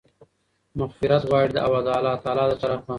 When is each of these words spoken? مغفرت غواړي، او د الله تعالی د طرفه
مغفرت 0.79 1.23
غواړي، 1.29 1.57
او 1.65 1.71
د 1.85 1.87
الله 1.97 2.15
تعالی 2.23 2.43
د 2.49 2.53
طرفه 2.61 2.87